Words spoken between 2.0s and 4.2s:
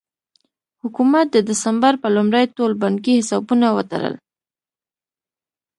په لومړۍ ټول بانکي حسابونه وتړل.